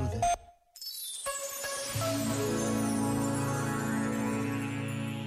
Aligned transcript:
atitude. 0.00 0.20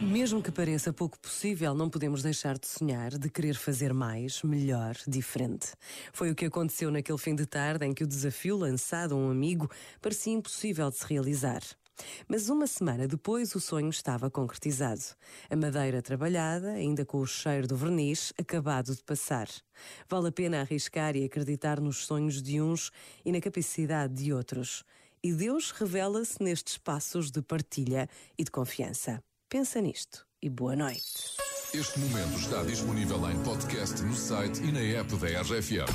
Mesmo 0.01 0.41
que 0.41 0.51
pareça 0.51 0.93
pouco 0.93 1.19
possível, 1.19 1.73
não 1.73 1.89
podemos 1.89 2.21
deixar 2.21 2.57
de 2.57 2.67
sonhar, 2.67 3.17
de 3.17 3.29
querer 3.29 3.55
fazer 3.55 3.93
mais, 3.93 4.41
melhor, 4.43 4.95
diferente. 5.07 5.73
Foi 6.13 6.31
o 6.31 6.35
que 6.35 6.45
aconteceu 6.45 6.91
naquele 6.91 7.17
fim 7.17 7.35
de 7.35 7.45
tarde 7.45 7.85
em 7.85 7.93
que 7.93 8.03
o 8.03 8.07
desafio 8.07 8.55
lançado 8.55 9.15
a 9.15 9.17
um 9.17 9.29
amigo 9.29 9.69
parecia 10.01 10.33
impossível 10.33 10.89
de 10.89 10.97
se 10.97 11.05
realizar. 11.05 11.61
Mas 12.27 12.49
uma 12.49 12.67
semana 12.67 13.07
depois 13.07 13.53
o 13.55 13.59
sonho 13.59 13.89
estava 13.89 14.29
concretizado. 14.29 15.01
A 15.49 15.55
madeira 15.55 16.01
trabalhada, 16.01 16.71
ainda 16.71 17.05
com 17.05 17.19
o 17.19 17.25
cheiro 17.25 17.67
do 17.67 17.75
verniz, 17.75 18.33
acabado 18.37 18.95
de 18.95 19.03
passar. 19.03 19.47
Vale 20.09 20.29
a 20.29 20.31
pena 20.31 20.61
arriscar 20.61 21.15
e 21.15 21.25
acreditar 21.25 21.79
nos 21.79 22.05
sonhos 22.05 22.41
de 22.41 22.61
uns 22.61 22.91
e 23.23 23.31
na 23.31 23.39
capacidade 23.39 24.13
de 24.13 24.33
outros. 24.33 24.83
E 25.23 25.31
Deus 25.31 25.71
revela-se 25.71 26.41
nestes 26.43 26.77
passos 26.77 27.31
de 27.31 27.41
partilha 27.41 28.09
e 28.37 28.43
de 28.43 28.51
confiança. 28.51 29.23
Pensa 29.47 29.79
nisto 29.79 30.25
e 30.41 30.49
boa 30.49 30.75
noite. 30.75 31.37
Este 31.73 31.99
momento 31.99 32.37
está 32.37 32.63
disponível 32.63 33.29
em 33.31 33.41
podcast 33.43 34.01
no 34.03 34.15
site 34.15 34.61
e 34.61 34.71
na 34.71 34.79
app 34.79 35.15
da 35.15 35.41
RFM. 35.41 35.89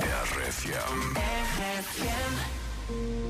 RFM. 0.00 1.30
There 2.90 3.29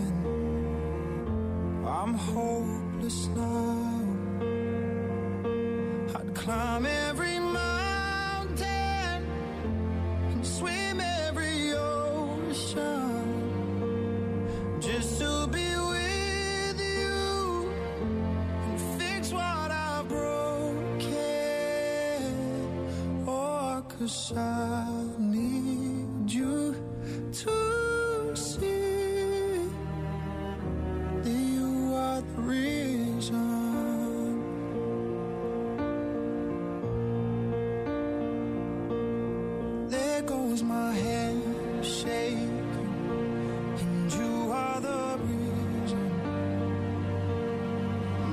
I'm 1.93 2.13
hopeless 2.13 3.27
now. 3.35 4.07
I'd 6.15 6.33
climb 6.33 6.85
every 6.85 7.37
mountain 7.37 9.25
and 10.31 10.45
swim 10.45 11.01
every 11.01 11.73
ocean 11.73 13.33
just 14.79 15.19
to 15.19 15.47
be 15.51 15.67
with 15.93 16.79
you 16.79 17.69
and 18.67 18.79
fix 18.97 19.33
what 19.33 19.69
I've 19.71 20.07
broken. 20.07 21.11
Oh, 23.27 23.83
cause 23.89 24.31
I 24.37 24.87
need 25.19 25.70
There 40.21 40.37
goes 40.37 40.61
my 40.61 40.93
head 40.93 41.35
shaking, 41.83 42.69
and 43.79 44.13
you 44.13 44.51
are 44.51 44.79
the 44.79 45.17
reason. 45.23 46.11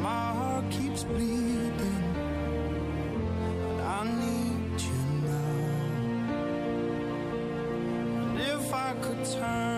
My 0.03 0.33
heart 0.39 0.71
keeps 0.71 1.05
bleeding, 1.05 2.05
and 3.71 3.81
I 3.81 4.05
need 4.05 4.81
you 4.83 5.01
now. 5.25 5.57
And 8.21 8.39
if 8.39 8.75
I 8.75 8.93
could 9.01 9.25
turn 9.25 9.78